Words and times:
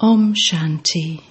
Om 0.00 0.32
Shanti. 0.32 1.22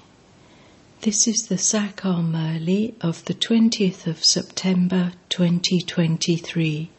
This 1.00 1.26
is 1.26 1.48
the 1.48 1.56
Sakar 1.56 2.22
Murli 2.22 2.96
of 3.00 3.24
the 3.24 3.34
20th 3.34 4.06
of 4.06 4.26
September 4.26 5.14
2023. 5.30 6.90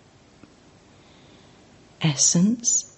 Essence 2.00 2.96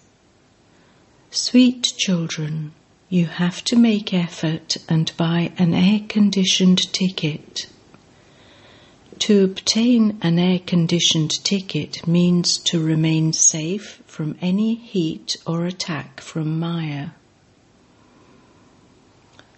Sweet 1.32 1.82
children, 1.96 2.70
you 3.08 3.26
have 3.26 3.64
to 3.64 3.74
make 3.74 4.14
effort 4.14 4.76
and 4.88 5.10
buy 5.16 5.50
an 5.58 5.74
air 5.74 6.02
conditioned 6.08 6.92
ticket. 6.92 7.66
To 9.18 9.42
obtain 9.42 10.16
an 10.22 10.38
air 10.38 10.60
conditioned 10.60 11.42
ticket 11.42 12.06
means 12.06 12.56
to 12.58 12.80
remain 12.80 13.32
safe 13.32 14.00
from 14.06 14.38
any 14.40 14.76
heat 14.76 15.36
or 15.44 15.66
attack 15.66 16.20
from 16.20 16.60
Maya. 16.60 17.08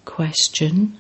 Question 0.05 0.98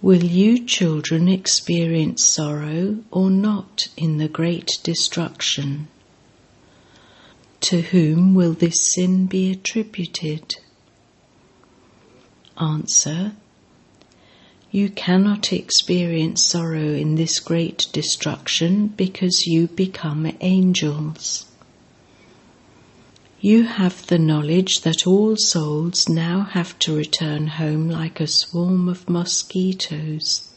Will 0.00 0.24
you 0.24 0.64
children 0.64 1.28
experience 1.28 2.22
sorrow 2.22 2.98
or 3.10 3.30
not 3.30 3.88
in 3.96 4.18
the 4.18 4.28
great 4.28 4.78
destruction? 4.82 5.88
To 7.60 7.80
whom 7.80 8.34
will 8.34 8.52
this 8.52 8.80
sin 8.80 9.26
be 9.26 9.50
attributed? 9.50 10.56
Answer 12.58 13.32
You 14.70 14.90
cannot 14.90 15.52
experience 15.52 16.44
sorrow 16.44 16.94
in 16.94 17.14
this 17.14 17.40
great 17.40 17.88
destruction 17.92 18.88
because 18.88 19.46
you 19.46 19.68
become 19.68 20.30
angels. 20.40 21.46
You 23.44 23.64
have 23.64 24.06
the 24.06 24.18
knowledge 24.18 24.80
that 24.80 25.06
all 25.06 25.36
souls 25.36 26.08
now 26.08 26.44
have 26.52 26.78
to 26.78 26.96
return 26.96 27.46
home 27.46 27.90
like 27.90 28.18
a 28.18 28.26
swarm 28.26 28.88
of 28.88 29.06
mosquitoes. 29.06 30.48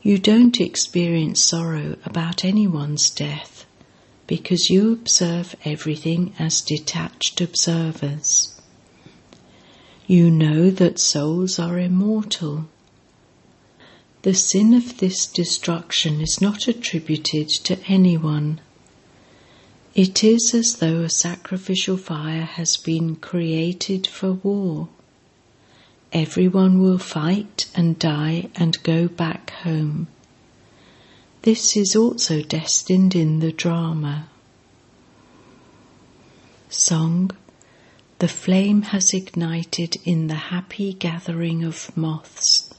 You 0.00 0.16
don't 0.16 0.58
experience 0.58 1.42
sorrow 1.42 1.98
about 2.06 2.42
anyone's 2.42 3.10
death 3.10 3.66
because 4.26 4.70
you 4.70 4.94
observe 4.94 5.54
everything 5.62 6.32
as 6.38 6.62
detached 6.62 7.42
observers. 7.42 8.58
You 10.06 10.30
know 10.30 10.70
that 10.70 10.98
souls 10.98 11.58
are 11.58 11.78
immortal. 11.78 12.66
The 14.22 14.32
sin 14.32 14.72
of 14.72 14.96
this 14.96 15.26
destruction 15.26 16.22
is 16.22 16.40
not 16.40 16.66
attributed 16.66 17.50
to 17.64 17.78
anyone 17.88 18.62
it 19.94 20.22
is 20.22 20.54
as 20.54 20.76
though 20.76 21.00
a 21.00 21.10
sacrificial 21.10 21.96
fire 21.96 22.42
has 22.42 22.76
been 22.76 23.16
created 23.16 24.06
for 24.06 24.32
war. 24.32 24.88
Everyone 26.12 26.80
will 26.80 26.98
fight 26.98 27.68
and 27.74 27.98
die 27.98 28.50
and 28.54 28.82
go 28.82 29.08
back 29.08 29.50
home. 29.50 30.06
This 31.42 31.76
is 31.76 31.96
also 31.96 32.42
destined 32.42 33.14
in 33.14 33.40
the 33.40 33.52
drama. 33.52 34.28
Song 36.68 37.30
The 38.18 38.28
flame 38.28 38.82
has 38.82 39.12
ignited 39.12 39.96
in 40.04 40.26
the 40.28 40.50
happy 40.52 40.92
gathering 40.92 41.64
of 41.64 41.96
moths. 41.96 42.72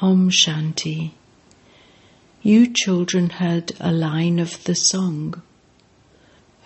Om 0.00 0.30
Shanti. 0.30 1.12
You 2.42 2.72
children 2.72 3.30
heard 3.30 3.72
a 3.80 3.90
line 3.90 4.38
of 4.38 4.64
the 4.64 4.74
song. 4.74 5.42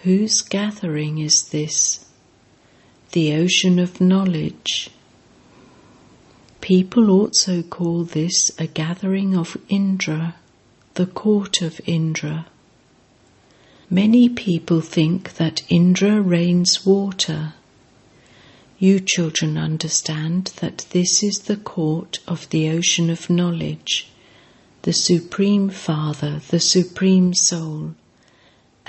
Whose 0.03 0.41
gathering 0.41 1.19
is 1.19 1.51
this? 1.51 2.07
The 3.13 3.35
ocean 3.35 3.79
of 3.79 4.01
knowledge. 4.01 4.89
People 6.63 7.11
also 7.11 7.61
call 7.61 8.05
this 8.05 8.51
a 8.59 8.67
gathering 8.67 9.37
of 9.37 9.59
Indra, 9.69 10.37
the 10.95 11.05
court 11.05 11.61
of 11.61 11.83
Indra. 11.85 12.47
Many 13.91 14.31
people 14.31 14.81
think 14.81 15.35
that 15.35 15.65
Indra 15.69 16.23
rains 16.23 16.87
water. 16.87 17.53
You 18.79 19.01
children 19.01 19.59
understand 19.59 20.53
that 20.63 20.87
this 20.93 21.23
is 21.23 21.41
the 21.41 21.59
court 21.59 22.21
of 22.27 22.49
the 22.49 22.71
ocean 22.71 23.11
of 23.11 23.29
knowledge, 23.29 24.09
the 24.81 24.95
Supreme 24.95 25.69
Father, 25.69 26.41
the 26.49 26.61
Supreme 26.61 27.35
Soul 27.35 27.97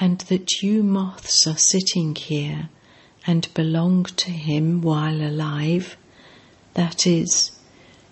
and 0.01 0.21
that 0.21 0.63
you 0.63 0.81
moths 0.81 1.45
are 1.45 1.57
sitting 1.57 2.15
here 2.15 2.69
and 3.27 3.53
belong 3.53 4.03
to 4.03 4.31
him 4.31 4.81
while 4.81 5.21
alive, 5.21 5.95
that 6.73 7.05
is, 7.05 7.51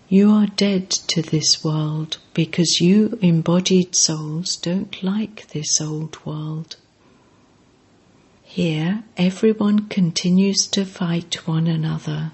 you 0.08 0.30
are 0.30 0.46
dead 0.46 0.92
to 0.92 1.24
this 1.24 1.64
world 1.64 2.20
because 2.36 2.80
you 2.80 3.18
embodied 3.22 3.96
souls 3.96 4.56
don't 4.56 5.02
like 5.02 5.48
this 5.48 5.82
old 5.82 6.24
world. 6.26 6.76
Here, 8.44 9.04
everyone 9.18 9.88
continues 9.88 10.68
to 10.68 10.86
fight 10.86 11.48
one 11.48 11.66
another. 11.66 12.34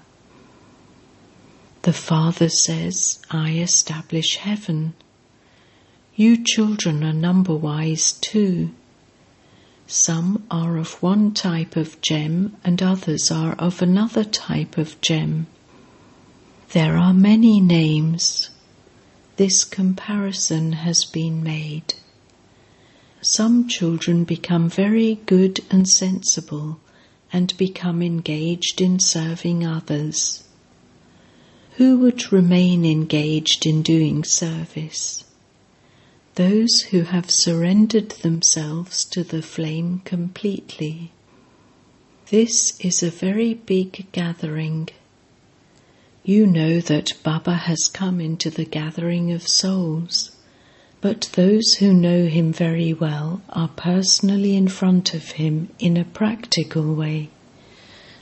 The 1.82 1.94
Father 1.94 2.50
says, 2.50 3.20
I 3.30 3.52
establish 3.52 4.36
heaven. 4.36 4.92
You 6.14 6.42
children 6.44 7.02
are 7.02 7.12
number 7.12 7.54
wise 7.54 8.12
too. 8.12 8.70
Some 9.88 10.44
are 10.50 10.78
of 10.78 11.00
one 11.00 11.32
type 11.32 11.76
of 11.76 12.00
gem 12.00 12.56
and 12.64 12.82
others 12.82 13.30
are 13.30 13.52
of 13.52 13.80
another 13.80 14.24
type 14.24 14.78
of 14.78 15.00
gem. 15.00 15.46
There 16.72 16.96
are 16.96 17.14
many 17.14 17.60
names. 17.60 18.50
This 19.36 19.62
comparison 19.62 20.72
has 20.72 21.04
been 21.04 21.42
made. 21.42 21.94
Some 23.20 23.68
children 23.68 24.24
become 24.24 24.68
very 24.68 25.20
good 25.26 25.60
and 25.70 25.88
sensible 25.88 26.80
and 27.32 27.56
become 27.56 28.02
engaged 28.02 28.80
in 28.80 28.98
serving 28.98 29.64
others. 29.64 30.42
Who 31.76 31.98
would 31.98 32.32
remain 32.32 32.84
engaged 32.84 33.66
in 33.66 33.82
doing 33.82 34.24
service? 34.24 35.22
Those 36.36 36.82
who 36.90 37.00
have 37.00 37.30
surrendered 37.30 38.10
themselves 38.10 39.06
to 39.06 39.24
the 39.24 39.40
flame 39.40 40.02
completely. 40.04 41.10
This 42.30 42.78
is 42.78 43.02
a 43.02 43.10
very 43.10 43.54
big 43.54 44.06
gathering. 44.12 44.90
You 46.24 46.46
know 46.46 46.80
that 46.80 47.14
Baba 47.22 47.54
has 47.54 47.88
come 47.88 48.20
into 48.20 48.50
the 48.50 48.66
gathering 48.66 49.32
of 49.32 49.48
souls, 49.48 50.32
but 51.00 51.30
those 51.32 51.76
who 51.76 51.94
know 51.94 52.26
him 52.26 52.52
very 52.52 52.92
well 52.92 53.40
are 53.48 53.68
personally 53.68 54.56
in 54.56 54.68
front 54.68 55.14
of 55.14 55.32
him 55.32 55.70
in 55.78 55.96
a 55.96 56.04
practical 56.04 56.94
way. 56.94 57.30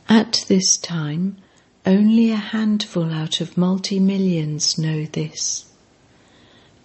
At 0.08 0.44
this 0.46 0.76
time, 0.76 1.36
only 1.84 2.31
a 2.31 2.36
handful 2.36 3.12
out 3.12 3.41
of 3.41 3.58
multi 3.58 3.98
millions 3.98 4.78
know 4.78 5.04
this. 5.04 5.64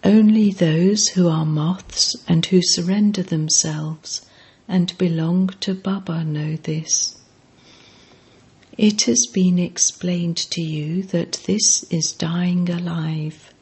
Only 0.04 0.52
those 0.52 1.10
who 1.10 1.28
are 1.28 1.46
moths 1.46 2.16
and 2.28 2.46
who 2.46 2.62
surrender 2.64 3.22
themselves 3.22 4.26
and 4.68 4.98
belong 4.98 5.50
to 5.60 5.74
Baba 5.74 6.24
know 6.24 6.56
this. 6.56 7.18
It 8.78 9.02
has 9.04 9.28
been 9.34 9.60
explained 9.60 10.38
to 10.38 10.62
you 10.62 11.04
that 11.04 11.42
this 11.46 11.84
is 11.90 12.14
dying 12.14 12.70
alive. 12.70 13.54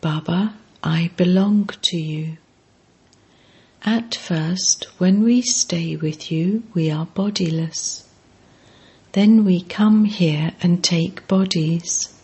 Baba, 0.00 0.54
I 0.84 1.10
belong 1.16 1.70
to 1.82 1.96
you. 1.96 2.36
At 3.82 4.14
first, 4.14 4.84
when 4.98 5.24
we 5.24 5.42
stay 5.42 5.96
with 5.96 6.30
you, 6.30 6.62
we 6.74 6.90
are 6.90 7.06
bodiless. 7.06 8.04
Then 9.12 9.44
we 9.44 9.62
come 9.62 10.04
here 10.04 10.52
and 10.62 10.84
take 10.84 11.26
bodies. 11.26 12.14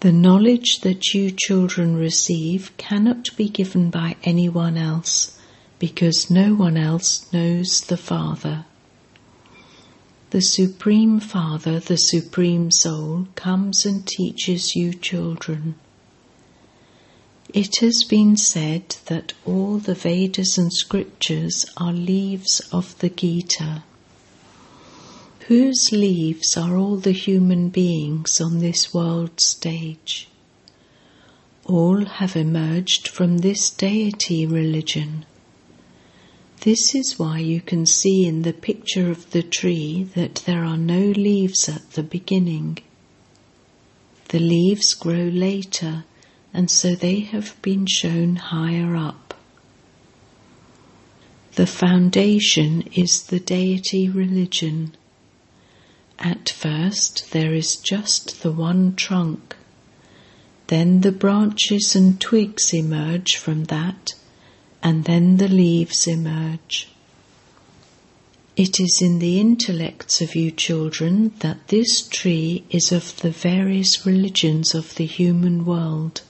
The 0.00 0.12
knowledge 0.12 0.80
that 0.80 1.14
you 1.14 1.30
children 1.30 1.96
receive 1.96 2.70
cannot 2.76 3.34
be 3.34 3.48
given 3.48 3.88
by 3.88 4.16
anyone 4.24 4.76
else 4.76 5.38
because 5.78 6.30
no 6.30 6.54
one 6.54 6.76
else 6.76 7.32
knows 7.32 7.80
the 7.80 7.96
Father. 7.96 8.66
The 10.30 10.42
Supreme 10.42 11.18
Father, 11.18 11.80
the 11.80 11.96
Supreme 11.96 12.70
Soul, 12.70 13.28
comes 13.36 13.86
and 13.86 14.06
teaches 14.06 14.76
you 14.76 14.92
children. 14.92 15.76
It 17.54 17.76
has 17.80 18.04
been 18.04 18.36
said 18.36 18.96
that 19.06 19.32
all 19.46 19.78
the 19.78 19.94
Vedas 19.94 20.58
and 20.58 20.70
scriptures 20.72 21.64
are 21.78 21.92
leaves 21.92 22.60
of 22.70 22.98
the 22.98 23.08
Gita 23.08 23.82
whose 25.48 25.92
leaves 25.92 26.56
are 26.56 26.76
all 26.76 26.96
the 26.96 27.12
human 27.12 27.68
beings 27.68 28.40
on 28.40 28.58
this 28.58 28.92
world 28.92 29.38
stage. 29.38 30.26
All 31.64 32.04
have 32.04 32.34
emerged 32.34 33.06
from 33.06 33.38
this 33.38 33.70
deity 33.70 34.44
religion. 34.44 35.24
This 36.62 36.96
is 36.96 37.16
why 37.16 37.38
you 37.38 37.60
can 37.60 37.86
see 37.86 38.26
in 38.26 38.42
the 38.42 38.52
picture 38.52 39.08
of 39.08 39.30
the 39.30 39.44
tree 39.44 40.08
that 40.16 40.42
there 40.46 40.64
are 40.64 40.76
no 40.76 41.10
leaves 41.10 41.68
at 41.68 41.92
the 41.92 42.02
beginning. 42.02 42.78
The 44.30 44.40
leaves 44.40 44.94
grow 44.94 45.28
later, 45.28 46.04
and 46.52 46.68
so 46.68 46.96
they 46.96 47.20
have 47.20 47.54
been 47.62 47.86
shown 47.86 48.34
higher 48.34 48.96
up. 48.96 49.34
The 51.54 51.68
foundation 51.68 52.82
is 52.96 53.22
the 53.22 53.38
deity 53.38 54.08
religion. 54.08 54.96
At 56.18 56.48
first, 56.48 57.30
there 57.32 57.54
is 57.54 57.76
just 57.76 58.42
the 58.42 58.52
one 58.52 58.94
trunk. 58.94 59.56
Then 60.68 61.02
the 61.02 61.12
branches 61.12 61.94
and 61.94 62.20
twigs 62.20 62.72
emerge 62.72 63.36
from 63.36 63.64
that, 63.64 64.14
and 64.82 65.04
then 65.04 65.36
the 65.36 65.48
leaves 65.48 66.06
emerge. 66.06 66.88
It 68.56 68.80
is 68.80 69.00
in 69.02 69.18
the 69.18 69.38
intellects 69.38 70.22
of 70.22 70.34
you 70.34 70.50
children 70.50 71.34
that 71.40 71.68
this 71.68 72.08
tree 72.08 72.64
is 72.70 72.90
of 72.90 73.20
the 73.20 73.30
various 73.30 74.06
religions 74.06 74.74
of 74.74 74.94
the 74.94 75.04
human 75.04 75.66
world. 75.66 76.22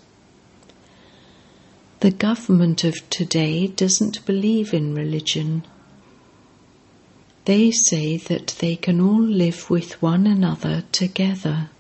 The 2.01 2.11
government 2.11 2.83
of 2.83 3.09
today 3.11 3.69
doesn't 3.69 4.27
believe 4.27 4.75
in 4.75 4.95
religion. 4.95 5.65
They 7.47 7.71
say 7.71 8.17
that 8.17 8.57
they 8.59 8.75
can 8.75 9.01
all 9.01 9.23
live 9.23 9.71
with 9.71 10.03
one 10.03 10.27
another 10.27 10.83
together. 10.91 11.71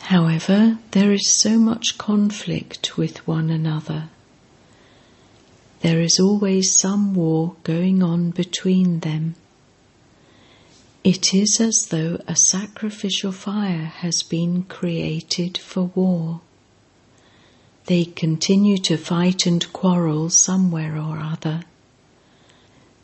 However, 0.00 0.78
there 0.92 1.12
is 1.12 1.30
so 1.30 1.58
much 1.58 1.98
conflict 1.98 2.96
with 2.96 3.26
one 3.26 3.50
another. 3.50 4.08
There 5.82 6.00
is 6.00 6.18
always 6.18 6.74
some 6.74 7.14
war 7.14 7.56
going 7.62 8.02
on 8.02 8.30
between 8.30 9.00
them. 9.00 9.34
It 11.04 11.34
is 11.34 11.60
as 11.60 11.88
though 11.90 12.22
a 12.26 12.36
sacrificial 12.36 13.32
fire 13.32 13.84
has 13.84 14.22
been 14.22 14.62
created 14.62 15.58
for 15.58 15.90
war. 15.94 16.40
They 17.84 18.06
continue 18.06 18.78
to 18.78 18.96
fight 18.96 19.44
and 19.44 19.70
quarrel 19.74 20.30
somewhere 20.30 20.96
or 20.96 21.18
other. 21.18 21.64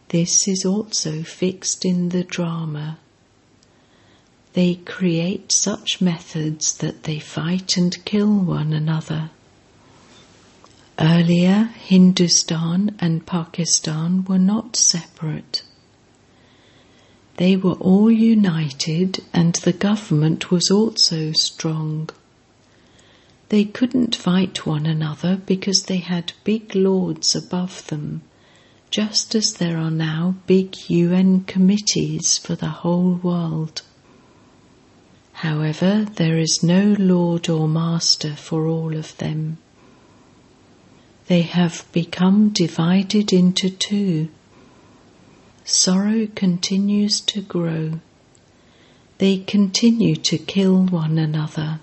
This 0.08 0.46
is 0.46 0.64
also 0.64 1.22
fixed 1.22 1.84
in 1.84 2.10
the 2.10 2.24
drama. 2.24 2.98
They 4.52 4.76
create 4.76 5.52
such 5.52 6.00
methods 6.00 6.76
that 6.78 7.02
they 7.02 7.18
fight 7.18 7.76
and 7.76 8.04
kill 8.04 8.32
one 8.38 8.72
another. 8.72 9.30
Earlier, 10.98 11.70
Hindustan 11.78 12.96
and 12.98 13.26
Pakistan 13.26 14.24
were 14.24 14.38
not 14.38 14.76
separate. 14.76 15.62
They 17.36 17.54
were 17.54 17.74
all 17.74 18.10
united 18.10 19.22
and 19.34 19.56
the 19.56 19.74
government 19.74 20.50
was 20.50 20.70
also 20.70 21.32
strong. 21.32 22.08
They 23.50 23.64
couldn't 23.64 24.16
fight 24.16 24.64
one 24.64 24.86
another 24.86 25.36
because 25.36 25.82
they 25.82 25.98
had 25.98 26.32
big 26.44 26.74
lords 26.74 27.36
above 27.36 27.86
them, 27.88 28.22
just 28.90 29.34
as 29.34 29.54
there 29.54 29.76
are 29.78 29.90
now 29.90 30.34
big 30.46 30.74
UN 30.88 31.44
committees 31.44 32.38
for 32.38 32.54
the 32.54 32.68
whole 32.68 33.14
world. 33.14 33.82
However, 35.32 36.06
there 36.14 36.38
is 36.38 36.62
no 36.62 36.96
lord 36.98 37.48
or 37.48 37.68
master 37.68 38.34
for 38.34 38.66
all 38.66 38.96
of 38.96 39.16
them. 39.18 39.58
They 41.26 41.42
have 41.42 41.84
become 41.92 42.50
divided 42.50 43.32
into 43.32 43.68
two. 43.68 44.28
Sorrow 45.64 46.28
continues 46.34 47.20
to 47.22 47.42
grow. 47.42 48.00
They 49.18 49.38
continue 49.38 50.14
to 50.16 50.38
kill 50.38 50.86
one 50.86 51.18
another. 51.18 51.80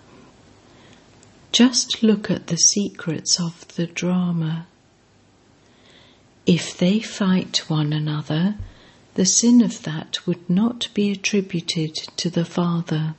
Just 1.51 2.01
look 2.01 2.31
at 2.31 2.47
the 2.47 2.57
secrets 2.57 3.39
of 3.39 3.67
the 3.75 3.85
drama. 3.85 4.65
If 6.45 6.77
they 6.77 6.99
fight 6.99 7.69
one 7.69 7.93
another, 7.93 8.55
the 9.15 9.25
sin 9.25 9.61
of 9.61 9.83
that 9.83 10.27
would 10.27 10.49
not 10.49 10.89
be 10.93 11.09
attributed 11.09 11.95
to 12.17 12.29
the 12.29 12.43
Father. 12.43 13.15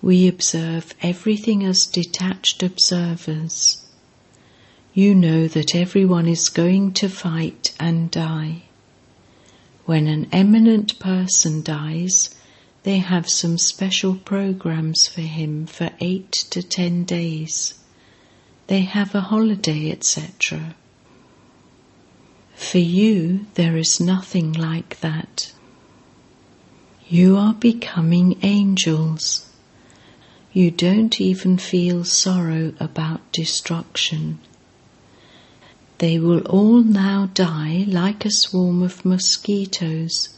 We 0.00 0.28
observe 0.28 0.94
everything 1.02 1.64
as 1.64 1.86
detached 1.86 2.62
observers. 2.62 3.84
You 4.92 5.12
know 5.12 5.48
that 5.48 5.74
everyone 5.74 6.28
is 6.28 6.48
going 6.48 6.92
to 6.94 7.08
fight 7.08 7.74
and 7.80 8.12
die. 8.12 8.64
When 9.86 10.06
an 10.06 10.28
eminent 10.30 11.00
person 11.00 11.62
dies, 11.62 12.32
they 12.84 12.98
have 12.98 13.28
some 13.28 13.58
special 13.58 14.14
programs 14.14 15.08
for 15.08 15.22
him 15.22 15.66
for 15.66 15.90
eight 16.00 16.30
to 16.50 16.62
ten 16.62 17.02
days. 17.02 17.74
They 18.68 18.82
have 18.82 19.16
a 19.16 19.22
holiday, 19.22 19.90
etc. 19.90 20.76
For 22.54 22.78
you, 22.78 23.46
there 23.54 23.76
is 23.76 24.00
nothing 24.00 24.52
like 24.52 25.00
that. 25.00 25.52
You 27.08 27.36
are 27.36 27.54
becoming 27.54 28.38
angels. 28.42 29.48
You 30.52 30.70
don't 30.70 31.20
even 31.20 31.58
feel 31.58 32.04
sorrow 32.04 32.72
about 32.80 33.32
destruction. 33.32 34.38
They 35.98 36.18
will 36.18 36.40
all 36.46 36.82
now 36.82 37.30
die 37.34 37.84
like 37.86 38.24
a 38.24 38.30
swarm 38.30 38.82
of 38.82 39.04
mosquitoes 39.04 40.30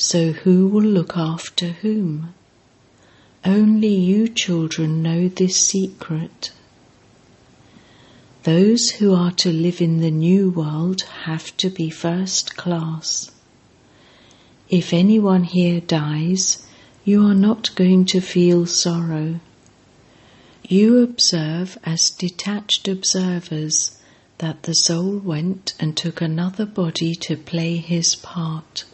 so 0.00 0.30
who 0.30 0.68
will 0.68 0.84
look 0.84 1.16
after 1.16 1.70
whom? 1.70 2.32
Only 3.44 3.92
you 3.92 4.28
children 4.28 5.02
know 5.02 5.26
this 5.26 5.56
secret. 5.56 6.52
Those 8.48 8.92
who 8.92 9.14
are 9.14 9.32
to 9.32 9.52
live 9.52 9.82
in 9.82 9.98
the 9.98 10.10
new 10.10 10.48
world 10.48 11.02
have 11.26 11.54
to 11.58 11.68
be 11.68 11.90
first 11.90 12.56
class. 12.56 13.30
If 14.70 14.94
anyone 14.94 15.44
here 15.44 15.82
dies, 15.82 16.66
you 17.04 17.26
are 17.26 17.34
not 17.34 17.74
going 17.74 18.06
to 18.06 18.22
feel 18.22 18.64
sorrow. 18.64 19.40
You 20.66 21.02
observe 21.02 21.76
as 21.84 22.08
detached 22.08 22.88
observers 22.88 23.98
that 24.38 24.62
the 24.62 24.72
soul 24.72 25.18
went 25.18 25.74
and 25.78 25.94
took 25.94 26.22
another 26.22 26.64
body 26.64 27.14
to 27.16 27.36
play 27.36 27.76
his 27.76 28.14
part. 28.14 28.84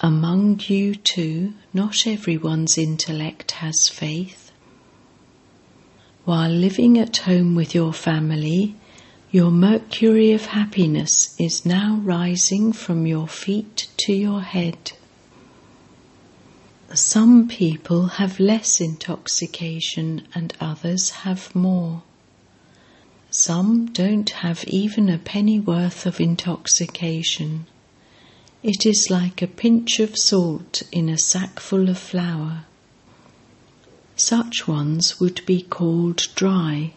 Among 0.00 0.60
you 0.66 0.96
too, 0.96 1.54
not 1.72 2.06
everyone's 2.06 2.76
intellect 2.76 3.52
has 3.52 3.88
faith. 3.88 4.45
While 6.26 6.50
living 6.50 6.98
at 6.98 7.18
home 7.18 7.54
with 7.54 7.72
your 7.72 7.92
family, 7.92 8.74
your 9.30 9.52
mercury 9.52 10.32
of 10.32 10.46
happiness 10.46 11.36
is 11.38 11.64
now 11.64 12.00
rising 12.02 12.72
from 12.72 13.06
your 13.06 13.28
feet 13.28 13.86
to 13.98 14.12
your 14.12 14.40
head. 14.40 14.90
Some 16.92 17.46
people 17.46 18.06
have 18.18 18.40
less 18.40 18.80
intoxication 18.80 20.26
and 20.34 20.52
others 20.58 21.10
have 21.22 21.54
more. 21.54 22.02
Some 23.30 23.86
don't 23.92 24.30
have 24.30 24.64
even 24.64 25.08
a 25.08 25.18
pennyworth 25.18 26.06
of 26.06 26.20
intoxication. 26.20 27.68
It 28.64 28.84
is 28.84 29.10
like 29.10 29.42
a 29.42 29.46
pinch 29.46 30.00
of 30.00 30.18
salt 30.18 30.82
in 30.90 31.08
a 31.08 31.18
sack 31.18 31.60
full 31.60 31.88
of 31.88 31.98
flour. 31.98 32.64
Such 34.28 34.66
ones 34.66 35.20
would 35.20 35.46
be 35.46 35.62
called 35.62 36.26
dry. 36.34 36.94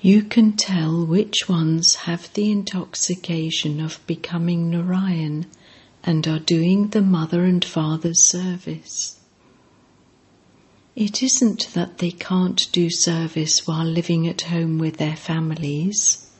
You 0.00 0.22
can 0.22 0.52
tell 0.52 1.04
which 1.04 1.48
ones 1.48 1.94
have 2.06 2.32
the 2.32 2.50
intoxication 2.50 3.78
of 3.78 4.00
becoming 4.06 4.70
Narayan 4.70 5.46
and 6.02 6.26
are 6.26 6.38
doing 6.38 6.88
the 6.88 7.02
mother 7.02 7.44
and 7.44 7.62
father's 7.62 8.22
service. 8.22 9.16
It 10.96 11.22
isn't 11.22 11.68
that 11.74 11.98
they 11.98 12.12
can't 12.12 12.66
do 12.72 12.88
service 12.88 13.66
while 13.66 13.84
living 13.84 14.26
at 14.26 14.42
home 14.52 14.78
with 14.78 14.96
their 14.96 15.16
families 15.16 16.30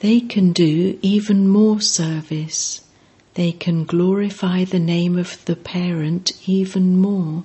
they 0.00 0.20
can 0.20 0.52
do 0.52 0.98
even 1.00 1.48
more 1.48 1.80
service. 1.80 2.82
They 3.34 3.52
can 3.52 3.84
glorify 3.84 4.64
the 4.64 4.78
name 4.78 5.16
of 5.16 5.42
the 5.46 5.56
parent 5.56 6.32
even 6.46 6.98
more. 6.98 7.44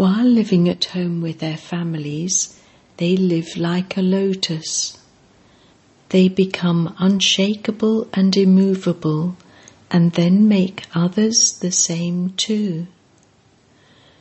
While 0.00 0.24
living 0.24 0.66
at 0.66 0.86
home 0.96 1.20
with 1.20 1.40
their 1.40 1.58
families, 1.58 2.58
they 2.96 3.18
live 3.18 3.58
like 3.58 3.98
a 3.98 4.00
lotus. 4.00 4.96
They 6.08 6.26
become 6.26 6.94
unshakable 6.98 8.08
and 8.14 8.34
immovable 8.34 9.36
and 9.90 10.12
then 10.12 10.48
make 10.48 10.86
others 10.94 11.58
the 11.60 11.70
same 11.70 12.30
too. 12.30 12.86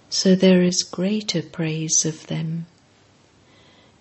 So 0.10 0.36
there 0.36 0.64
is 0.64 0.84
greater 0.84 1.42
praise 1.42 2.04
of 2.04 2.28
them. 2.28 2.66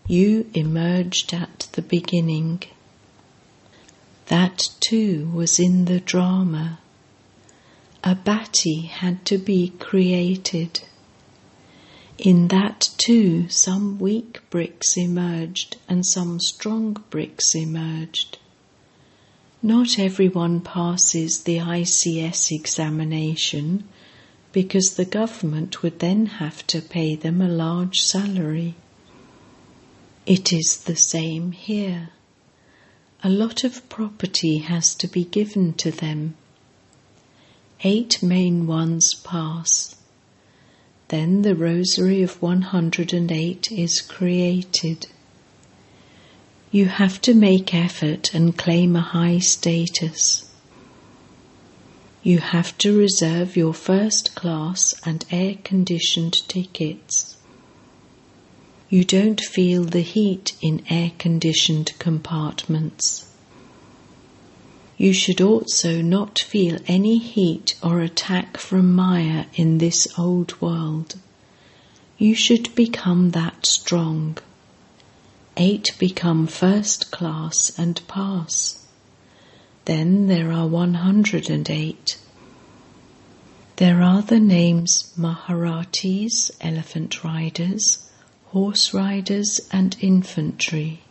you 0.08 0.50
emerged 0.54 1.32
at 1.32 1.68
the 1.74 1.82
beginning. 1.82 2.64
That 4.26 4.70
too 4.80 5.30
was 5.32 5.60
in 5.60 5.84
the 5.84 6.00
drama. 6.00 6.80
A 8.02 8.16
bhatthi 8.16 8.88
had 8.88 9.24
to 9.26 9.38
be 9.38 9.68
created. 9.78 10.80
In 12.18 12.48
that 12.48 12.90
too, 12.98 13.48
some 13.48 14.00
weak 14.00 14.40
bricks 14.50 14.96
emerged 14.96 15.76
and 15.88 16.04
some 16.04 16.40
strong 16.40 16.96
bricks 17.10 17.54
emerged. 17.54 18.38
Not 19.62 20.00
everyone 20.00 20.60
passes 20.60 21.44
the 21.44 21.58
ICS 21.58 22.50
examination 22.50 23.84
because 24.50 24.94
the 24.94 25.04
government 25.04 25.82
would 25.84 26.00
then 26.00 26.26
have 26.26 26.66
to 26.66 26.82
pay 26.82 27.14
them 27.14 27.40
a 27.40 27.48
large 27.48 28.00
salary. 28.00 28.74
It 30.26 30.52
is 30.52 30.76
the 30.76 30.96
same 30.96 31.52
here. 31.52 32.10
A 33.22 33.28
lot 33.30 33.62
of 33.62 33.88
property 33.88 34.58
has 34.58 34.96
to 34.96 35.06
be 35.06 35.24
given 35.24 35.72
to 35.74 35.92
them. 35.92 36.34
Eight 37.84 38.22
main 38.24 38.66
ones 38.66 39.14
pass. 39.14 39.94
Then 41.08 41.40
the 41.42 41.54
rosary 41.54 42.22
of 42.22 42.42
108 42.42 43.72
is 43.72 44.00
created. 44.02 45.06
You 46.70 46.86
have 46.86 47.20
to 47.22 47.32
make 47.32 47.74
effort 47.74 48.34
and 48.34 48.56
claim 48.56 48.94
a 48.94 49.00
high 49.00 49.38
status. 49.38 50.50
You 52.22 52.38
have 52.38 52.76
to 52.78 52.98
reserve 52.98 53.56
your 53.56 53.72
first 53.72 54.34
class 54.34 54.94
and 55.06 55.24
air 55.30 55.54
conditioned 55.64 56.46
tickets. 56.46 57.38
You 58.90 59.04
don't 59.04 59.40
feel 59.40 59.84
the 59.84 60.02
heat 60.02 60.56
in 60.60 60.84
air 60.90 61.12
conditioned 61.18 61.92
compartments. 61.98 63.27
You 65.00 65.12
should 65.12 65.40
also 65.40 66.02
not 66.02 66.40
feel 66.40 66.80
any 66.88 67.18
heat 67.18 67.76
or 67.84 68.00
attack 68.00 68.56
from 68.56 68.92
Maya 68.96 69.44
in 69.54 69.78
this 69.78 70.08
old 70.18 70.60
world. 70.60 71.14
You 72.18 72.34
should 72.34 72.74
become 72.74 73.30
that 73.30 73.64
strong. 73.64 74.38
Eight 75.56 75.90
become 76.00 76.48
first 76.48 77.12
class 77.12 77.70
and 77.78 78.00
pass. 78.08 78.84
Then 79.84 80.26
there 80.26 80.50
are 80.50 80.66
108. 80.66 82.18
There 83.76 84.02
are 84.02 84.22
the 84.22 84.40
names 84.40 85.12
Maharathis, 85.16 86.50
elephant 86.60 87.22
riders, 87.22 88.10
horse 88.46 88.92
riders, 88.92 89.60
and 89.70 89.96
infantry. 90.00 91.02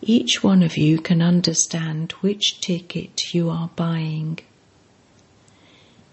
Each 0.00 0.44
one 0.44 0.62
of 0.62 0.76
you 0.76 0.98
can 0.98 1.20
understand 1.20 2.12
which 2.20 2.60
ticket 2.60 3.34
you 3.34 3.50
are 3.50 3.70
buying. 3.74 4.38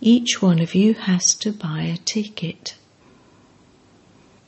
Each 0.02 0.42
one 0.42 0.60
of 0.60 0.74
you 0.74 0.96
has 0.96 1.36
to 1.36 1.52
buy 1.52 1.84
a 1.84 1.98
ticket. 1.98 2.76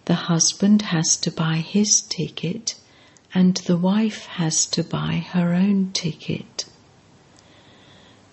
The 0.05 0.15
husband 0.15 0.81
has 0.83 1.17
to 1.17 1.31
buy 1.31 1.57
his 1.57 2.01
ticket, 2.01 2.75
and 3.33 3.57
the 3.57 3.77
wife 3.77 4.25
has 4.25 4.65
to 4.67 4.83
buy 4.83 5.25
her 5.31 5.53
own 5.53 5.91
ticket. 5.93 6.65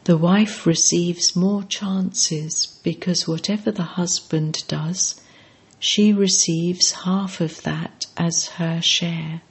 The 0.04 0.16
wife 0.16 0.66
receives 0.66 1.36
more 1.36 1.64
chances 1.64 2.78
because 2.82 3.28
whatever 3.28 3.70
the 3.70 3.82
husband 3.98 4.64
does, 4.68 5.20
she 5.78 6.12
receives 6.12 6.92
half 6.92 7.40
of 7.40 7.62
that 7.62 8.06
as 8.16 8.48
her 8.56 8.80
share. 8.80 9.42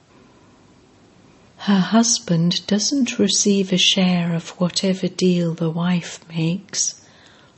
Her 1.64 1.80
husband 1.80 2.68
doesn't 2.68 3.20
receive 3.20 3.72
a 3.72 3.78
share 3.78 4.36
of 4.36 4.50
whatever 4.60 5.08
deal 5.08 5.54
the 5.54 5.70
wife 5.70 6.20
makes 6.28 7.00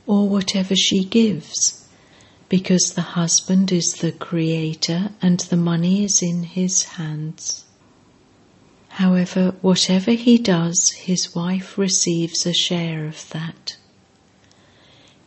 or 0.06 0.28
whatever 0.28 0.76
she 0.76 1.02
gives, 1.02 1.84
because 2.48 2.92
the 2.92 3.16
husband 3.18 3.72
is 3.72 3.94
the 3.94 4.12
creator 4.12 5.10
and 5.20 5.40
the 5.40 5.56
money 5.56 6.04
is 6.04 6.22
in 6.22 6.44
his 6.44 6.84
hands. 6.84 7.64
However, 8.90 9.56
whatever 9.60 10.12
he 10.12 10.38
does, 10.38 10.90
his 10.90 11.34
wife 11.34 11.76
receives 11.76 12.46
a 12.46 12.54
share 12.54 13.06
of 13.06 13.28
that. 13.30 13.76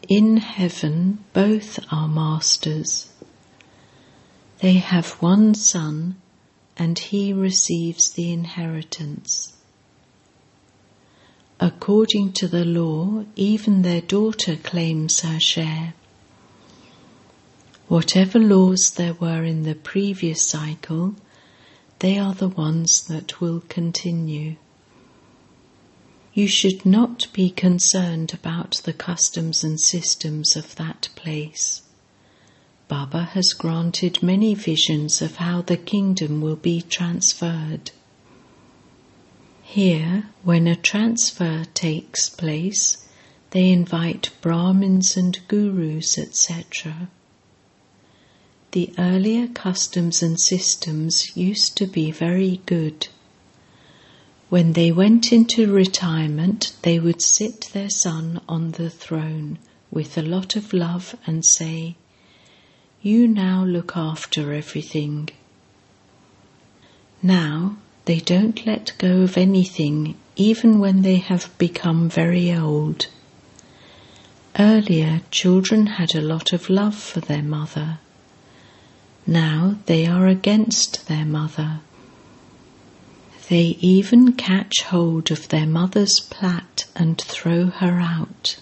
In 0.08 0.38
heaven, 0.38 1.26
both 1.34 1.80
are 1.92 2.08
masters. 2.08 3.10
They 4.60 4.76
have 4.76 5.22
one 5.22 5.54
son, 5.54 6.16
and 6.80 6.98
he 6.98 7.34
receives 7.34 8.12
the 8.12 8.32
inheritance. 8.32 9.54
According 11.60 12.32
to 12.34 12.48
the 12.48 12.64
law, 12.64 13.26
even 13.36 13.82
their 13.82 14.00
daughter 14.00 14.56
claims 14.56 15.20
her 15.20 15.42
share. 15.42 15.94
Whatever 17.90 18.40
laws 18.40 18.92
there 18.92 19.16
were 19.16 19.44
in 19.44 19.64
the 19.64 19.76
previous 19.76 20.42
cycle, 20.42 21.16
they 22.00 22.18
are 22.18 22.34
the 22.34 22.48
ones 22.48 23.02
that 23.08 23.42
will 23.42 23.62
continue. 23.68 24.56
You 26.34 26.48
should 26.48 26.86
not 26.86 27.28
be 27.34 27.50
concerned 27.50 28.34
about 28.34 28.82
the 28.86 28.94
customs 28.94 29.66
and 29.66 29.82
systems 29.82 30.56
of 30.56 30.76
that 30.76 31.10
place. 31.16 31.82
Baba 32.90 33.22
has 33.34 33.54
granted 33.54 34.24
many 34.24 34.56
visions 34.56 35.22
of 35.22 35.36
how 35.36 35.62
the 35.62 35.78
kingdom 35.78 36.42
will 36.42 36.56
be 36.56 36.82
transferred. 36.82 37.92
Here, 39.62 40.30
when 40.44 40.66
a 40.66 40.76
transfer 40.76 41.66
takes 41.76 42.32
place, 42.32 43.06
they 43.52 43.70
invite 43.70 44.32
Brahmins 44.42 45.16
and 45.16 45.40
gurus, 45.48 46.18
etc. 46.18 47.10
The 48.72 48.92
earlier 48.98 49.48
customs 49.48 50.24
and 50.24 50.40
systems 50.40 51.38
used 51.38 51.78
to 51.78 51.86
be 51.86 52.10
very 52.10 52.60
good. 52.66 53.08
When 54.50 54.74
they 54.74 54.92
went 54.92 55.32
into 55.32 55.72
retirement, 55.72 56.74
they 56.82 56.98
would 56.98 57.22
sit 57.22 57.70
their 57.72 57.92
son 57.92 58.42
on 58.50 58.72
the 58.72 58.90
throne 58.90 59.60
with 59.92 60.18
a 60.18 60.24
lot 60.24 60.56
of 60.56 60.74
love 60.74 61.16
and 61.28 61.46
say, 61.46 61.96
you 63.02 63.28
now 63.28 63.64
look 63.64 63.96
after 63.96 64.54
everything. 64.54 65.30
Now 67.22 67.78
they 68.06 68.20
don't 68.20 68.66
let 68.66 68.94
go 68.98 69.22
of 69.22 69.38
anything 69.38 70.16
even 70.36 70.80
when 70.80 71.02
they 71.02 71.18
have 71.18 71.58
become 71.58 72.10
very 72.10 72.54
old. 72.54 73.08
Earlier, 74.58 75.22
children 75.32 75.88
had 75.88 76.16
a 76.16 76.22
lot 76.22 76.52
of 76.54 76.70
love 76.70 76.96
for 76.96 77.20
their 77.20 77.44
mother. 77.44 78.00
Now 79.28 79.78
they 79.86 80.06
are 80.06 80.28
against 80.28 81.08
their 81.08 81.26
mother. 81.26 81.82
They 83.48 83.78
even 83.80 84.34
catch 84.34 84.84
hold 84.84 85.32
of 85.32 85.50
their 85.50 85.66
mother's 85.66 86.20
plait 86.20 86.86
and 86.96 87.20
throw 87.20 87.68
her 87.68 88.00
out. 88.00 88.58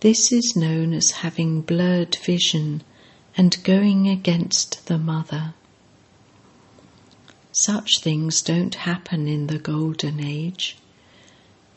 This 0.00 0.30
is 0.30 0.54
known 0.54 0.94
as 0.94 1.10
having 1.10 1.60
blurred 1.60 2.14
vision 2.14 2.82
and 3.36 3.62
going 3.64 4.08
against 4.08 4.86
the 4.86 4.96
mother. 4.96 5.54
Such 7.50 7.98
things 8.00 8.40
don't 8.40 8.76
happen 8.76 9.26
in 9.26 9.48
the 9.48 9.58
golden 9.58 10.24
age. 10.24 10.76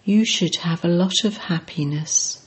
You 0.05 0.23
should 0.23 0.57
have 0.57 0.85
a 0.85 0.87
lot 0.87 1.23
of 1.23 1.37
happiness. 1.37 2.45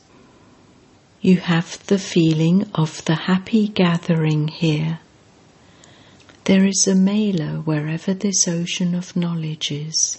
You 1.20 1.38
have 1.38 1.84
the 1.88 1.98
feeling 1.98 2.70
of 2.72 3.04
the 3.06 3.16
happy 3.16 3.66
gathering 3.66 4.46
here. 4.46 5.00
There 6.44 6.66
is 6.66 6.86
a 6.86 6.94
mela 6.94 7.62
wherever 7.64 8.14
this 8.14 8.46
ocean 8.46 8.94
of 8.94 9.16
knowledge 9.16 9.72
is. 9.72 10.18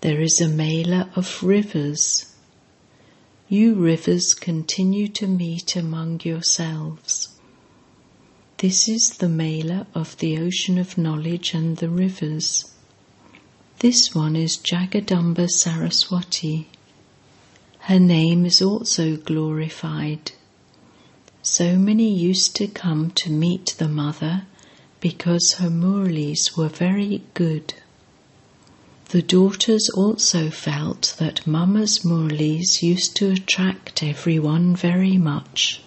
There 0.00 0.20
is 0.20 0.40
a 0.40 0.48
mela 0.48 1.10
of 1.16 1.42
rivers 1.42 2.35
you 3.48 3.74
rivers 3.74 4.34
continue 4.34 5.06
to 5.06 5.26
meet 5.26 5.76
among 5.76 6.20
yourselves. 6.24 7.28
This 8.58 8.88
is 8.88 9.18
the 9.18 9.28
mela 9.28 9.86
of 9.94 10.16
the 10.18 10.36
ocean 10.38 10.78
of 10.78 10.98
knowledge 10.98 11.54
and 11.54 11.76
the 11.76 11.88
rivers. 11.88 12.72
This 13.78 14.12
one 14.14 14.34
is 14.34 14.56
Jagadamba 14.56 15.48
Saraswati. 15.48 16.68
Her 17.80 18.00
name 18.00 18.44
is 18.44 18.60
also 18.60 19.16
glorified. 19.16 20.32
So 21.42 21.76
many 21.76 22.12
used 22.12 22.56
to 22.56 22.66
come 22.66 23.12
to 23.12 23.30
meet 23.30 23.76
the 23.78 23.86
mother 23.86 24.46
because 24.98 25.52
her 25.60 25.70
murlis 25.70 26.56
were 26.56 26.68
very 26.68 27.22
good. 27.34 27.74
The 29.10 29.22
daughters 29.22 29.88
also 29.90 30.50
felt 30.50 31.14
that 31.20 31.46
Mama's 31.46 32.00
Murlis 32.00 32.82
used 32.82 33.14
to 33.16 33.30
attract 33.30 34.02
everyone 34.02 34.74
very 34.74 35.16
much. 35.16 35.80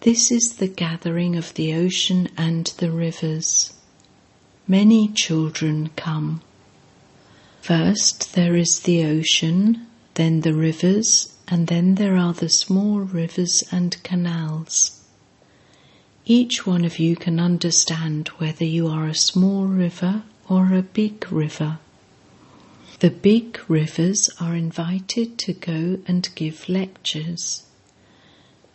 This 0.00 0.32
is 0.32 0.54
the 0.54 0.66
gathering 0.66 1.36
of 1.36 1.54
the 1.54 1.72
ocean 1.74 2.28
and 2.36 2.66
the 2.78 2.90
rivers. 2.90 3.72
Many 4.66 5.08
children 5.08 5.90
come. 5.94 6.40
First 7.60 8.34
there 8.34 8.56
is 8.56 8.80
the 8.80 9.04
ocean, 9.04 9.86
then 10.14 10.40
the 10.40 10.54
rivers, 10.54 11.32
and 11.46 11.68
then 11.68 11.94
there 11.94 12.16
are 12.16 12.32
the 12.32 12.48
small 12.48 12.98
rivers 12.98 13.62
and 13.70 14.02
canals. 14.02 15.00
Each 16.26 16.66
one 16.66 16.84
of 16.84 16.98
you 16.98 17.14
can 17.14 17.38
understand 17.38 18.26
whether 18.38 18.64
you 18.64 18.88
are 18.88 19.06
a 19.06 19.14
small 19.14 19.66
river 19.66 20.24
or 20.48 20.74
a 20.74 20.82
big 20.82 21.30
river. 21.30 21.78
The 23.02 23.10
big 23.10 23.58
rivers 23.66 24.30
are 24.38 24.54
invited 24.54 25.36
to 25.38 25.52
go 25.52 25.98
and 26.06 26.28
give 26.36 26.68
lectures. 26.68 27.64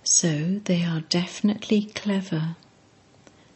So 0.03 0.59
they 0.65 0.83
are 0.83 0.99
definitely 0.99 1.83
clever. 1.95 2.57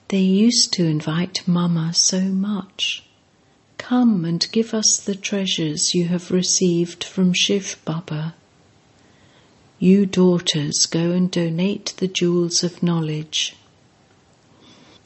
They 0.08 0.22
used 0.22 0.72
to 0.76 0.86
invite 0.86 1.46
Mama 1.46 1.94
so 1.94 2.22
much. 2.22 3.04
Come 3.78 4.24
and 4.24 4.50
give 4.54 4.74
us 4.74 4.96
the 4.96 5.14
treasures 5.14 5.94
you 5.94 6.08
have 6.08 6.32
received 6.32 7.04
from 7.04 7.34
Shiv 7.34 7.78
Baba. 7.84 8.34
You 9.78 10.06
daughters 10.06 10.86
go 10.86 11.12
and 11.12 11.30
donate 11.30 11.96
the 11.98 12.08
jewels 12.08 12.64
of 12.64 12.82
knowledge. 12.82 13.58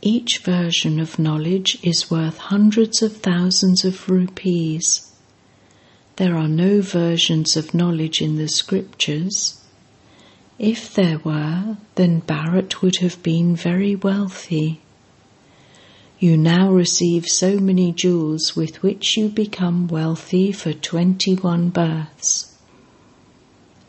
Each 0.04 0.38
version 0.38 1.00
of 1.00 1.18
knowledge 1.18 1.80
is 1.82 2.12
worth 2.12 2.38
hundreds 2.38 3.02
of 3.02 3.18
thousands 3.18 3.84
of 3.84 4.08
rupees. 4.08 5.12
There 6.18 6.38
are 6.38 6.48
no 6.48 6.82
versions 6.82 7.58
of 7.58 7.74
knowledge 7.74 8.22
in 8.22 8.38
the 8.38 8.48
scriptures. 8.48 9.62
If 10.58 10.94
there 10.94 11.20
were, 11.20 11.76
then 11.96 12.22
Bharat 12.22 12.82
would 12.82 12.98
have 12.98 13.22
been 13.22 13.54
very 13.54 13.96
wealthy. 13.96 14.80
You 16.18 16.38
now 16.38 16.72
receive 16.72 17.26
so 17.26 17.60
many 17.60 17.92
jewels 17.92 18.56
with 18.56 18.82
which 18.82 19.18
you 19.18 19.28
become 19.28 19.88
wealthy 19.88 20.54
for 20.54 20.72
21 20.72 21.70
births. 21.72 22.56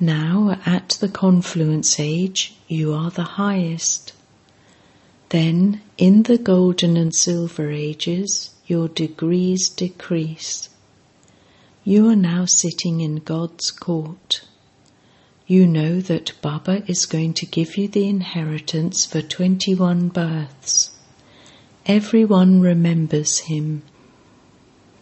Now, 0.01 0.59
at 0.67 0.99
the 1.01 1.09
confluence 1.09 2.01
age, 2.01 2.57
you 2.67 2.93
are 2.93 3.11
the 3.11 3.39
highest. 3.39 4.13
Then, 5.29 5.81
in 5.97 6.25
the 6.25 6.39
golden 6.39 6.97
and 6.97 7.15
silver 7.15 7.71
ages, 7.71 8.51
your 8.67 8.89
degrees 8.89 9.69
decrease. 9.69 10.69
You 11.89 12.09
are 12.09 12.17
now 12.17 12.47
sitting 12.47 13.01
in 13.01 13.19
God's 13.19 13.71
court. 13.71 14.43
You 15.47 15.69
know 15.69 16.01
that 16.01 16.33
Baba 16.43 16.83
is 16.91 17.07
going 17.07 17.35
to 17.35 17.47
give 17.47 17.77
you 17.77 17.87
the 17.87 18.09
inheritance 18.09 19.07
for 19.07 19.23
21 19.23 20.09
births. 20.09 20.91
Everyone 21.87 22.61
remembers 22.61 23.39
him. 23.39 23.83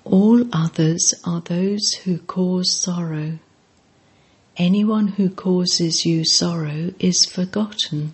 All 0.04 0.44
others 0.52 1.14
are 1.24 1.40
those 1.40 1.94
who 2.04 2.18
cause 2.18 2.70
sorrow. 2.70 3.38
Anyone 4.58 5.08
who 5.08 5.30
causes 5.30 6.04
you 6.04 6.22
sorrow 6.26 6.92
is 6.98 7.24
forgotten. 7.24 8.12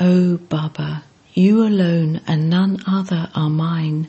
O 0.00 0.36
Baba, 0.36 1.04
you 1.32 1.64
alone 1.64 2.22
and 2.26 2.50
none 2.50 2.82
other 2.88 3.30
are 3.36 3.48
mine. 3.48 4.08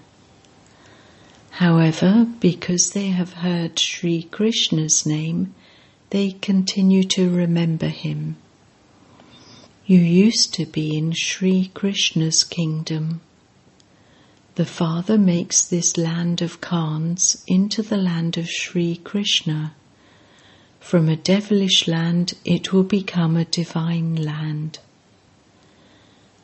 However, 1.55 2.27
because 2.39 2.91
they 2.91 3.08
have 3.08 3.34
heard 3.34 3.77
Sri 3.77 4.24
Krishna's 4.24 5.05
name, 5.05 5.53
they 6.10 6.31
continue 6.31 7.03
to 7.03 7.29
remember 7.29 7.88
him. 7.88 8.38
You 9.86 10.00
used 10.00 10.53
to 10.55 10.65
be 10.65 10.98
in 10.98 11.12
Sri 11.12 11.70
Krishna's 11.74 12.43
kingdom. 12.46 13.22
The 14.55 14.65
Father 14.65 15.17
makes 15.17 15.63
this 15.63 15.98
land 15.98 16.41
of 16.41 16.62
Kans 16.62 17.43
into 17.48 17.81
the 17.81 17.98
land 17.98 18.38
of 18.38 18.50
Sri 18.50 18.96
Krishna. 18.96 19.74
From 20.79 21.10
a 21.10 21.15
devilish 21.15 21.87
land, 21.87 22.33
it 22.46 22.72
will 22.72 22.83
become 22.83 23.35
a 23.35 23.46
divine 23.46 24.16
land. 24.16 24.79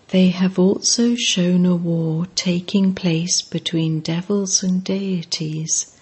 They 0.09 0.29
have 0.29 0.57
also 0.57 1.15
shown 1.15 1.65
a 1.65 1.75
war 1.75 2.27
taking 2.35 2.93
place 2.95 3.41
between 3.41 3.99
devils 3.99 4.63
and 4.63 4.81
deities, 4.81 5.97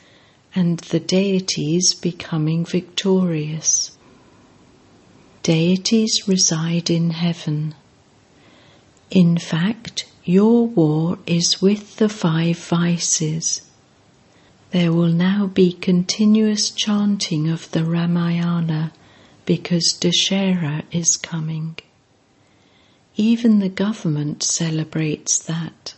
and 0.53 0.77
the 0.77 0.99
deities 0.99 1.95
becoming 1.95 2.65
victorious. 2.65 3.97
Deities 5.41 6.27
reside 6.27 6.91
in 6.91 7.11
heaven. 7.11 7.73
In 9.09 9.39
fact, 9.39 10.05
your 10.23 10.67
war 10.67 11.17
is 11.25 11.61
with 11.61 11.97
the 11.97 12.09
five 12.09 12.57
vices. 12.59 13.61
There 14.69 14.93
will 14.93 15.11
now 15.11 15.47
be 15.47 15.71
continuous 15.71 16.69
chanting 16.69 17.49
of 17.49 17.71
the 17.71 17.83
Ramayana 17.83 18.91
because 19.45 19.97
Dashera 19.99 20.83
is 20.91 21.17
coming. 21.17 21.77
Even 23.17 23.59
the 23.59 23.69
government 23.69 24.43
celebrates 24.43 25.37
that. 25.37 25.93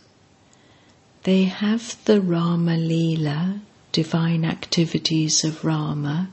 They 1.24 1.44
have 1.44 1.96
the 2.04 2.20
Rama 2.20 2.76
Leela, 2.76 3.60
divine 3.90 4.44
activities 4.44 5.42
of 5.42 5.64
Rama, 5.64 6.30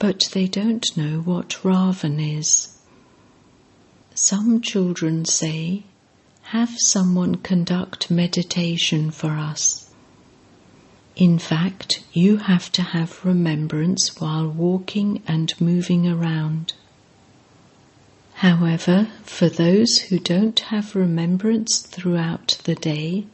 but 0.00 0.24
they 0.32 0.48
don't 0.48 0.96
know 0.96 1.20
what 1.20 1.60
Ravan 1.62 2.18
is. 2.18 2.76
Some 4.14 4.60
children 4.60 5.24
say, 5.24 5.84
Have 6.50 6.74
someone 6.78 7.36
conduct 7.36 8.10
meditation 8.10 9.12
for 9.12 9.30
us. 9.30 9.88
In 11.14 11.38
fact, 11.38 12.02
you 12.12 12.38
have 12.38 12.72
to 12.72 12.82
have 12.82 13.24
remembrance 13.24 14.20
while 14.20 14.48
walking 14.48 15.22
and 15.28 15.54
moving 15.60 16.08
around. 16.08 16.72
However, 18.42 19.06
for 19.22 19.48
those 19.48 19.98
who 19.98 20.18
don't 20.18 20.58
have 20.58 20.96
remembrance 20.96 21.78
throughout 21.78 22.58
the 22.64 22.74
day, 22.74 23.26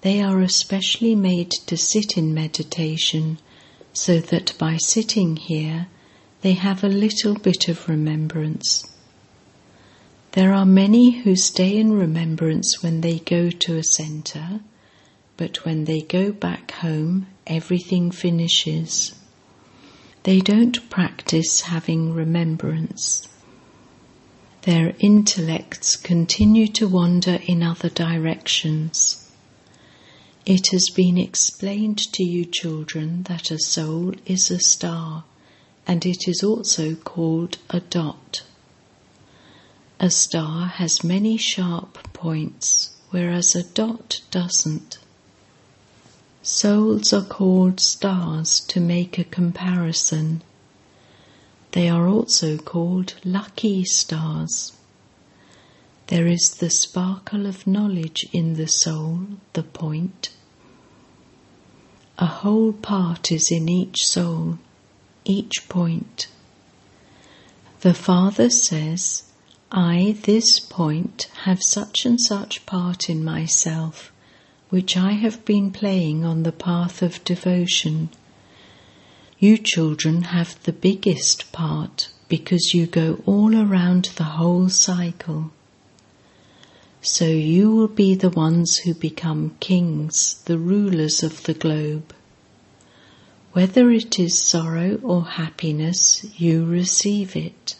they 0.00 0.20
are 0.20 0.40
especially 0.40 1.14
made 1.14 1.52
to 1.68 1.76
sit 1.76 2.16
in 2.16 2.34
meditation 2.34 3.38
so 3.92 4.18
that 4.18 4.58
by 4.58 4.78
sitting 4.78 5.36
here 5.36 5.86
they 6.40 6.54
have 6.54 6.82
a 6.82 6.88
little 6.88 7.34
bit 7.34 7.68
of 7.68 7.88
remembrance. 7.88 8.84
There 10.32 10.52
are 10.52 10.66
many 10.66 11.20
who 11.20 11.36
stay 11.36 11.76
in 11.76 11.92
remembrance 11.92 12.82
when 12.82 13.00
they 13.00 13.20
go 13.20 13.48
to 13.48 13.76
a 13.76 13.84
centre, 13.84 14.58
but 15.36 15.64
when 15.64 15.84
they 15.84 16.00
go 16.00 16.32
back 16.32 16.72
home, 16.72 17.28
everything 17.46 18.10
finishes. 18.10 19.14
They 20.24 20.40
don't 20.40 20.90
practice 20.90 21.60
having 21.60 22.12
remembrance. 22.12 23.28
Their 24.62 24.94
intellects 25.00 25.96
continue 25.96 26.68
to 26.68 26.86
wander 26.86 27.40
in 27.46 27.64
other 27.64 27.88
directions. 27.88 29.28
It 30.46 30.68
has 30.68 30.88
been 30.88 31.18
explained 31.18 31.98
to 32.12 32.22
you, 32.22 32.44
children, 32.44 33.24
that 33.24 33.50
a 33.50 33.58
soul 33.58 34.14
is 34.24 34.52
a 34.52 34.60
star, 34.60 35.24
and 35.84 36.06
it 36.06 36.28
is 36.28 36.44
also 36.44 36.94
called 36.94 37.58
a 37.70 37.80
dot. 37.80 38.42
A 39.98 40.10
star 40.10 40.68
has 40.68 41.02
many 41.02 41.36
sharp 41.36 42.12
points, 42.12 42.90
whereas 43.10 43.56
a 43.56 43.64
dot 43.64 44.20
doesn't. 44.30 44.98
Souls 46.42 47.12
are 47.12 47.24
called 47.24 47.80
stars 47.80 48.60
to 48.68 48.78
make 48.78 49.18
a 49.18 49.24
comparison 49.24 50.42
they 51.72 51.88
are 51.88 52.06
also 52.06 52.58
called 52.58 53.14
lucky 53.24 53.84
stars. 53.84 54.72
There 56.08 56.26
is 56.26 56.50
the 56.50 56.70
sparkle 56.70 57.46
of 57.46 57.66
knowledge 57.66 58.26
in 58.32 58.54
the 58.54 58.68
soul, 58.68 59.20
the 59.54 59.62
point. 59.62 60.30
A 62.18 62.26
whole 62.26 62.74
part 62.74 63.32
is 63.32 63.50
in 63.50 63.68
each 63.68 64.06
soul, 64.06 64.58
each 65.24 65.66
point. 65.68 66.28
The 67.80 67.94
Father 67.94 68.50
says, 68.50 69.24
I, 69.70 70.16
this 70.22 70.60
point, 70.60 71.30
have 71.44 71.62
such 71.62 72.04
and 72.04 72.20
such 72.20 72.66
part 72.66 73.08
in 73.08 73.24
myself, 73.24 74.12
which 74.68 74.96
I 74.96 75.12
have 75.12 75.44
been 75.46 75.70
playing 75.70 76.24
on 76.24 76.42
the 76.42 76.52
path 76.52 77.00
of 77.00 77.24
devotion 77.24 78.10
you 79.42 79.58
children 79.58 80.22
have 80.22 80.62
the 80.62 80.72
biggest 80.72 81.50
part 81.50 82.08
because 82.28 82.72
you 82.72 82.86
go 82.86 83.20
all 83.26 83.56
around 83.56 84.04
the 84.14 84.38
whole 84.38 84.68
cycle. 84.68 85.50
So 87.00 87.24
you 87.24 87.74
will 87.74 87.88
be 87.88 88.14
the 88.14 88.30
ones 88.30 88.76
who 88.76 88.94
become 88.94 89.56
kings, 89.58 90.40
the 90.44 90.58
rulers 90.58 91.24
of 91.24 91.42
the 91.42 91.54
globe. 91.54 92.14
Whether 93.52 93.90
it 93.90 94.16
is 94.16 94.40
sorrow 94.40 95.00
or 95.02 95.24
happiness, 95.24 96.24
you 96.38 96.64
receive 96.64 97.34
it. 97.34 97.74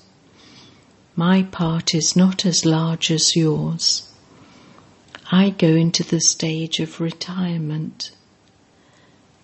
my 1.14 1.44
part 1.44 1.94
is 1.94 2.16
not 2.16 2.44
as 2.44 2.64
large 2.64 3.08
as 3.12 3.36
yours. 3.36 4.12
I 5.30 5.50
go 5.50 5.68
into 5.68 6.02
the 6.02 6.20
stage 6.20 6.80
of 6.80 7.00
retirement. 7.00 8.10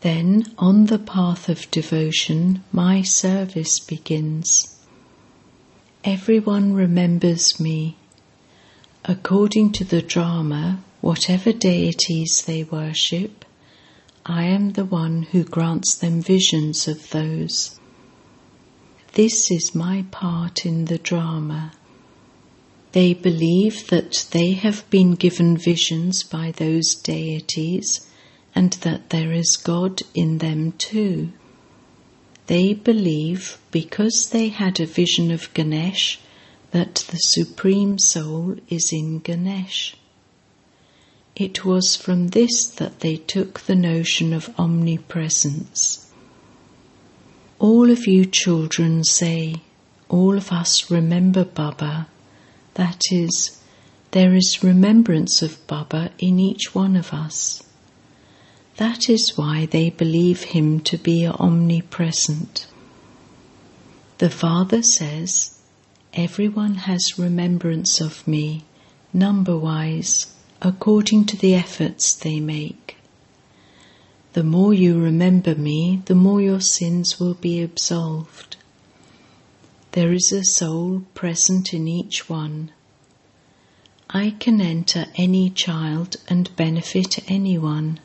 Then, 0.01 0.45
on 0.59 0.87
the 0.87 0.99
path 0.99 1.49
of 1.49 1.71
devotion, 1.73 2.63
my 2.71 3.03
service 3.03 3.81
begins. 3.81 4.77
Everyone 6.05 6.73
remembers 6.73 7.59
me. 7.59 7.97
According 9.05 9.73
to 9.73 9.85
the 9.85 10.03
drama, 10.03 10.85
whatever 11.01 11.53
deities 11.53 12.43
they 12.43 12.63
worship, 12.63 13.45
I 14.25 14.45
am 14.45 14.73
the 14.73 14.85
one 14.85 15.23
who 15.23 15.43
grants 15.43 15.97
them 15.97 16.23
visions 16.23 16.87
of 16.87 17.11
those. 17.11 17.81
This 19.15 19.51
is 19.51 19.75
my 19.75 20.05
part 20.13 20.65
in 20.65 20.85
the 20.85 20.99
drama. 20.99 21.73
They 22.93 23.15
believe 23.15 23.89
that 23.89 24.29
they 24.31 24.53
have 24.53 24.89
been 24.91 25.15
given 25.17 25.57
visions 25.57 26.23
by 26.23 26.53
those 26.53 26.95
deities 26.95 28.08
and 28.55 28.73
that 28.85 29.11
there 29.11 29.33
is 29.33 29.57
God 29.57 30.03
in 30.15 30.39
them 30.39 30.73
too. 30.73 31.33
They 32.47 32.73
believe 32.73 33.59
because 33.71 34.31
they 34.31 34.49
had 34.49 34.81
a 34.81 34.87
vision 34.87 35.31
of 35.31 35.53
Ganesh 35.55 36.19
that 36.71 36.97
the 37.11 37.19
Supreme 37.19 37.99
Soul 37.99 38.57
is 38.69 38.93
in 38.93 39.19
Ganesh. 39.19 39.97
It 41.37 41.65
was 41.65 41.95
from 41.95 42.29
this 42.29 42.67
that 42.67 43.01
they 43.01 43.17
took 43.17 43.61
the 43.61 43.77
notion 43.77 44.33
of 44.33 44.53
omnipresence. 44.59 46.11
All 47.59 47.91
of 47.91 48.07
you 48.07 48.25
children 48.25 49.05
say, 49.05 49.57
all 50.09 50.37
of 50.37 50.51
us 50.51 50.91
remember 50.91 51.45
Baba. 51.45 52.09
That 52.75 53.03
is, 53.11 53.61
there 54.13 54.35
is 54.35 54.65
remembrance 54.65 55.43
of 55.43 55.65
Baba 55.67 56.11
in 56.19 56.41
each 56.41 56.75
one 56.75 56.97
of 56.97 57.13
us. 57.13 57.63
That 58.79 59.09
is 59.09 59.37
why 59.37 59.67
they 59.67 59.91
believe 59.91 60.45
him 60.55 60.79
to 60.81 60.97
be 60.97 61.27
omnipresent. 61.27 62.69
The 64.19 64.31
Father 64.31 64.83
says, 64.83 65.59
Everyone 66.15 66.77
has 66.87 67.19
remembrance 67.19 68.01
of 68.01 68.27
me, 68.27 68.65
number 69.13 69.59
wise 69.59 70.35
according 70.63 71.25
to 71.25 71.37
the 71.37 71.55
efforts 71.55 72.15
they 72.15 72.39
make. 72.39 72.97
The 74.35 74.45
more 74.45 74.73
you 74.73 75.01
remember 75.01 75.57
me, 75.57 76.03
the 76.05 76.15
more 76.15 76.41
your 76.41 76.61
sins 76.61 77.19
will 77.19 77.35
be 77.35 77.61
absolved. 77.61 78.57
There 79.93 80.13
is 80.13 80.31
a 80.31 80.45
soul 80.45 81.03
present 81.15 81.75
in 81.75 81.89
each 81.89 82.29
one. 82.29 82.71
I 84.11 84.37
can 84.39 84.61
enter 84.61 85.07
any 85.17 85.51
child 85.51 86.17
and 86.29 86.55
benefit 86.55 87.29
anyone. 87.29 87.99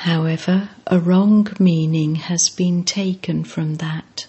However, 0.00 0.68
a 0.86 1.00
wrong 1.00 1.48
meaning 1.58 2.16
has 2.16 2.50
been 2.50 2.84
taken 2.84 3.44
from 3.44 3.76
that. 3.76 4.26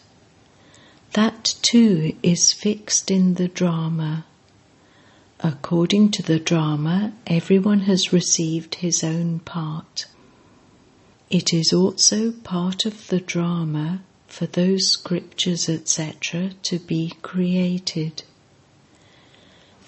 That 1.12 1.56
too 1.62 2.16
is 2.24 2.54
fixed 2.54 3.12
in 3.12 3.34
the 3.34 3.50
drama. 3.50 4.26
According 5.42 6.12
to 6.12 6.24
the 6.24 6.40
drama, 6.40 7.12
everyone 7.28 7.82
has 7.82 8.14
received 8.14 8.76
his 8.76 9.04
own 9.04 9.40
part. 9.40 10.06
It 11.30 11.54
is 11.54 11.74
also 11.74 12.32
part 12.32 12.86
of 12.86 13.08
the 13.08 13.20
drama 13.20 14.02
for 14.26 14.46
those 14.46 14.88
scriptures, 14.88 15.68
etc., 15.68 16.52
to 16.64 16.80
be 16.80 17.14
created. 17.22 18.24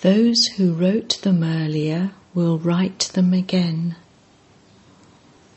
Those 0.02 0.48
who 0.58 0.74
wrote 0.74 1.22
them 1.22 1.42
earlier 1.42 2.12
will 2.34 2.58
write 2.60 3.12
them 3.14 3.34
again. 3.34 3.96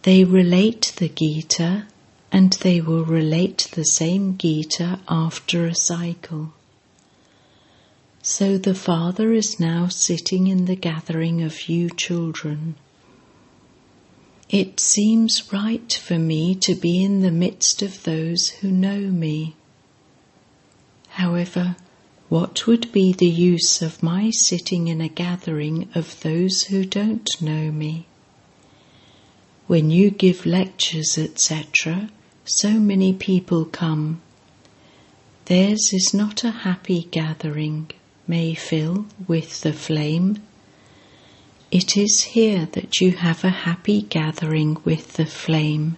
They 0.02 0.24
relate 0.24 0.94
the 0.96 1.08
Gita 1.08 1.86
and 2.32 2.52
they 2.54 2.80
will 2.80 3.04
relate 3.04 3.68
the 3.72 3.84
same 3.84 4.36
Gita 4.36 4.98
after 5.08 5.66
a 5.66 5.76
cycle. 5.76 6.54
So 8.20 8.58
the 8.58 8.74
Father 8.74 9.32
is 9.32 9.60
now 9.60 9.86
sitting 9.88 10.48
in 10.48 10.64
the 10.64 10.74
gathering 10.76 11.42
of 11.42 11.68
you 11.68 11.88
children. 11.90 12.74
It 14.48 14.80
seems 14.80 15.52
right 15.52 15.92
for 15.92 16.18
me 16.18 16.56
to 16.56 16.74
be 16.74 17.02
in 17.02 17.20
the 17.20 17.30
midst 17.30 17.80
of 17.80 18.02
those 18.02 18.48
who 18.48 18.70
know 18.70 18.98
me. 18.98 19.54
However, 21.10 21.76
what 22.28 22.66
would 22.66 22.90
be 22.92 23.12
the 23.12 23.26
use 23.26 23.82
of 23.82 24.02
my 24.02 24.30
sitting 24.30 24.88
in 24.88 25.00
a 25.00 25.08
gathering 25.08 25.88
of 25.94 26.20
those 26.22 26.62
who 26.64 26.84
don't 26.84 27.28
know 27.40 27.70
me? 27.70 28.06
When 29.72 29.90
you 29.90 30.10
give 30.10 30.44
lectures, 30.44 31.16
etc., 31.16 32.10
so 32.44 32.72
many 32.72 33.14
people 33.14 33.64
come. 33.64 34.20
Theirs 35.46 35.94
is 35.94 36.12
not 36.12 36.44
a 36.44 36.50
happy 36.50 37.04
gathering 37.10 37.90
may 38.28 38.52
fill 38.52 39.06
with 39.26 39.62
the 39.62 39.72
flame. 39.72 40.42
It 41.70 41.96
is 41.96 42.22
here 42.36 42.68
that 42.72 43.00
you 43.00 43.12
have 43.12 43.44
a 43.44 43.62
happy 43.64 44.02
gathering 44.02 44.76
with 44.84 45.14
the 45.14 45.24
flame. 45.24 45.96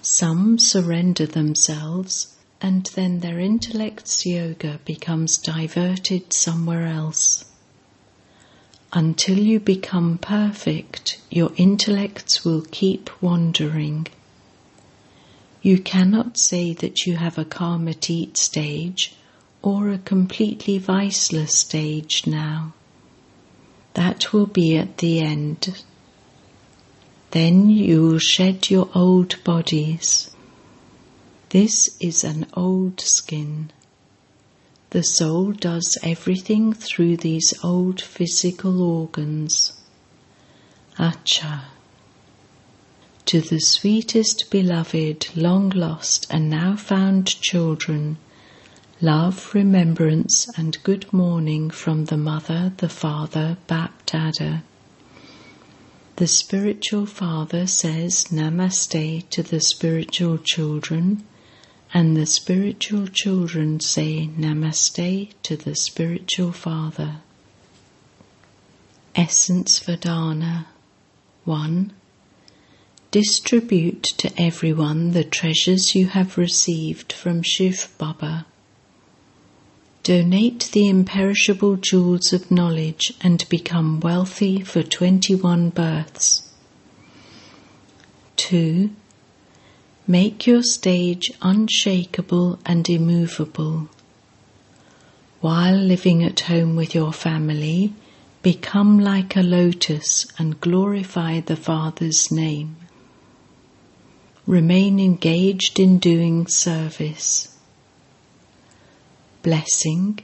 Some 0.00 0.58
surrender 0.58 1.26
themselves 1.26 2.34
and 2.62 2.86
then 2.94 3.20
their 3.20 3.38
intellect's 3.38 4.24
yoga 4.24 4.80
becomes 4.86 5.36
diverted 5.36 6.32
somewhere 6.32 6.86
else. 6.86 7.44
Until 8.92 9.38
you 9.38 9.60
become 9.60 10.18
perfect, 10.18 11.20
your 11.30 11.52
intellects 11.56 12.44
will 12.44 12.62
keep 12.72 13.08
wandering. 13.22 14.08
You 15.62 15.78
cannot 15.78 16.36
say 16.36 16.72
that 16.72 17.06
you 17.06 17.16
have 17.16 17.38
a 17.38 17.44
karmatit 17.44 18.36
stage 18.36 19.14
or 19.62 19.90
a 19.90 19.98
completely 19.98 20.78
viceless 20.78 21.54
stage 21.54 22.26
now. 22.26 22.72
That 23.94 24.32
will 24.32 24.46
be 24.46 24.76
at 24.76 24.98
the 24.98 25.20
end. 25.20 25.84
Then 27.30 27.70
you 27.70 28.02
will 28.02 28.18
shed 28.18 28.70
your 28.70 28.88
old 28.92 29.42
bodies. 29.44 30.30
This 31.50 31.96
is 32.00 32.24
an 32.24 32.46
old 32.54 33.00
skin. 33.00 33.70
The 34.90 35.04
soul 35.04 35.52
does 35.52 35.96
everything 36.02 36.72
through 36.72 37.18
these 37.18 37.54
old 37.62 38.00
physical 38.00 38.82
organs. 38.82 39.72
Acha. 40.98 41.66
To 43.26 43.40
the 43.40 43.60
sweetest 43.60 44.50
beloved, 44.50 45.28
long 45.36 45.70
lost 45.70 46.26
and 46.28 46.50
now 46.50 46.74
found 46.74 47.28
children, 47.40 48.18
Love, 49.00 49.54
remembrance, 49.54 50.48
and 50.58 50.76
good 50.82 51.12
morning 51.12 51.70
from 51.70 52.06
the 52.06 52.16
Mother, 52.16 52.72
the 52.78 52.88
Father, 52.88 53.58
Bapdada. 53.68 54.64
The 56.16 56.26
spiritual 56.26 57.06
father 57.06 57.68
says 57.68 58.24
Namaste 58.32 59.30
to 59.30 59.42
the 59.44 59.60
spiritual 59.60 60.36
children, 60.38 61.24
and 61.92 62.16
the 62.16 62.26
spiritual 62.26 63.06
children 63.08 63.80
say 63.80 64.28
Namaste 64.38 65.30
to 65.42 65.56
the 65.56 65.74
spiritual 65.74 66.52
father. 66.52 67.16
Essence 69.16 69.78
for 69.78 69.96
dharna 69.96 70.66
1. 71.44 71.92
Distribute 73.10 74.04
to 74.04 74.30
everyone 74.40 75.10
the 75.10 75.24
treasures 75.24 75.96
you 75.96 76.06
have 76.06 76.38
received 76.38 77.12
from 77.12 77.42
Shiv 77.42 77.88
Baba. 77.98 78.46
Donate 80.04 80.70
the 80.72 80.88
imperishable 80.88 81.76
jewels 81.76 82.32
of 82.32 82.50
knowledge 82.50 83.12
and 83.20 83.48
become 83.48 83.98
wealthy 83.98 84.62
for 84.62 84.82
21 84.82 85.70
births. 85.70 86.48
2. 88.36 88.90
Make 90.10 90.44
your 90.44 90.64
stage 90.64 91.30
unshakable 91.40 92.58
and 92.66 92.90
immovable. 92.90 93.88
While 95.40 95.76
living 95.76 96.24
at 96.24 96.40
home 96.40 96.74
with 96.74 96.96
your 96.96 97.12
family, 97.12 97.92
become 98.42 98.98
like 98.98 99.36
a 99.36 99.42
lotus 99.42 100.26
and 100.36 100.60
glorify 100.60 101.38
the 101.38 101.54
Father's 101.54 102.32
name. 102.32 102.74
Remain 104.48 104.98
engaged 104.98 105.78
in 105.78 106.00
doing 106.00 106.48
service 106.48 107.56
blessing. 109.44 110.18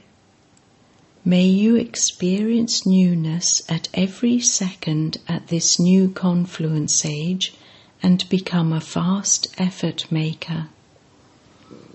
May 1.25 1.45
you 1.45 1.77
experience 1.77 2.85
newness 2.85 3.63
at 3.69 3.89
every 3.95 4.41
second 4.41 5.19
at 5.29 5.47
this 5.47 5.79
new 5.79 6.09
confluence 6.09 7.05
age 7.07 7.55
and 8.07 8.29
become 8.29 8.73
a 8.73 8.81
fast 8.81 9.49
effort 9.59 10.07
maker. 10.13 10.69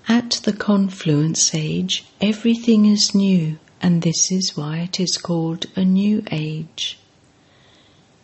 At 0.09 0.41
the 0.43 0.51
confluence 0.51 1.55
age, 1.55 2.03
everything 2.19 2.85
is 2.85 3.15
new, 3.15 3.57
and 3.81 4.01
this 4.01 4.29
is 4.29 4.57
why 4.57 4.79
it 4.79 4.99
is 4.99 5.15
called 5.15 5.67
a 5.73 5.85
new 5.85 6.21
age. 6.29 6.99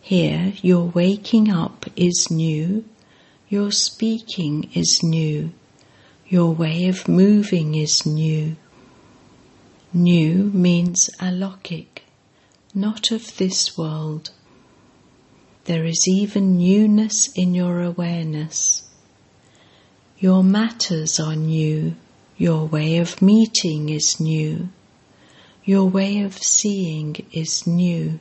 Here, 0.02 0.52
your 0.60 0.84
waking 0.84 1.50
up 1.50 1.86
is 1.96 2.30
new, 2.30 2.84
your 3.48 3.72
speaking 3.72 4.68
is 4.74 5.02
new, 5.02 5.54
your 6.28 6.52
way 6.52 6.88
of 6.88 7.08
moving 7.08 7.74
is 7.74 8.04
new. 8.04 8.56
New 9.94 10.50
means 10.52 11.08
alokik, 11.20 12.02
not 12.74 13.10
of 13.10 13.38
this 13.38 13.78
world. 13.78 14.30
There 15.68 15.84
is 15.84 16.08
even 16.08 16.56
newness 16.56 17.30
in 17.34 17.54
your 17.54 17.82
awareness. 17.82 18.88
Your 20.18 20.42
matters 20.42 21.20
are 21.20 21.36
new, 21.36 21.94
your 22.38 22.64
way 22.64 22.96
of 22.96 23.20
meeting 23.20 23.90
is 23.90 24.18
new, 24.18 24.70
your 25.66 25.84
way 25.84 26.22
of 26.22 26.42
seeing 26.42 27.16
is 27.32 27.66
new. 27.66 28.18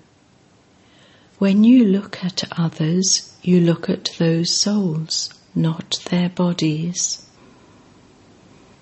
When 1.38 1.64
you 1.64 1.86
look 1.86 2.22
at 2.22 2.44
others, 2.60 3.34
you 3.42 3.62
look 3.62 3.90
at 3.90 4.10
those 4.18 4.54
souls, 4.54 5.34
not 5.56 6.02
their 6.10 6.28
bodies. 6.28 7.26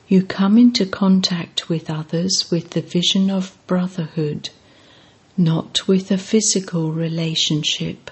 You 0.08 0.24
come 0.24 0.58
into 0.58 0.88
contact 0.88 1.70
with 1.70 1.88
others 1.88 2.48
with 2.50 2.72
the 2.72 2.82
vision 2.82 3.30
of 3.30 3.56
brotherhood, 3.68 4.50
not 5.38 5.88
with 5.88 6.10
a 6.10 6.18
physical 6.18 6.92
relationship. 6.92 8.05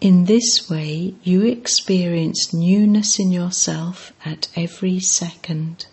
In 0.00 0.26
this 0.26 0.70
way, 0.70 1.14
you 1.24 1.42
experience 1.42 2.52
newness 2.52 3.18
in 3.18 3.32
yourself 3.32 4.12
at 4.24 4.46
every 4.54 5.00
second. 5.00 5.86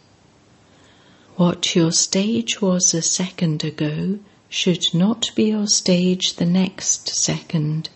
What 1.38 1.76
your 1.76 1.92
stage 1.92 2.62
was 2.62 2.94
a 2.94 3.02
second 3.02 3.64
ago 3.64 4.20
should 4.48 4.94
not 4.94 5.32
be 5.34 5.46
your 5.46 5.66
stage 5.66 6.36
the 6.36 6.46
next 6.46 7.10
second. 7.10 7.90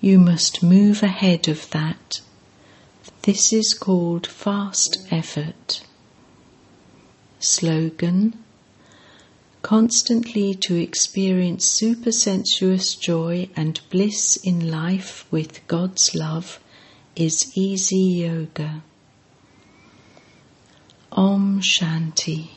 You 0.00 0.20
must 0.20 0.62
move 0.62 1.02
ahead 1.02 1.48
of 1.48 1.68
that. 1.70 2.20
This 3.22 3.52
is 3.52 3.74
called 3.74 4.28
fast 4.28 5.04
effort. 5.10 5.82
Slogan 7.40 8.43
Constantly 9.64 10.54
to 10.56 10.76
experience 10.76 11.64
supersensuous 11.64 12.94
joy 12.96 13.48
and 13.56 13.80
bliss 13.88 14.36
in 14.36 14.70
life 14.70 15.24
with 15.30 15.66
God's 15.66 16.14
love 16.14 16.60
is 17.16 17.50
easy 17.56 17.96
yoga. 17.96 18.82
Om 21.12 21.62
Shanti. 21.62 22.48